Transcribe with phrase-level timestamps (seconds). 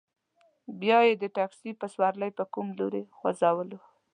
[0.81, 3.79] بیا یې د تکسي په سورلۍ په کوم لوري ځوځولو.